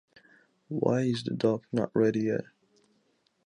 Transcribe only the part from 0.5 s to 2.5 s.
Why is the dog not ready yet?